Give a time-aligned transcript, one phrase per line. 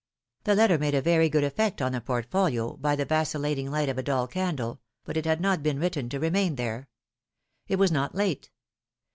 [0.45, 2.97] The letter made a very good effect on the portfolio, by philomI:ne's marriages.
[2.97, 6.19] 309 the vacillating light of a dull candle, but it had not been written to
[6.19, 6.89] remain there.
[7.67, 8.49] It was not late.